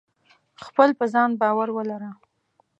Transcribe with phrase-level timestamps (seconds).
[0.65, 2.11] خپل په ځان باور ولره.